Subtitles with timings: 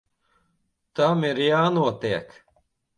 [0.99, 2.39] Tam ir jānotiek.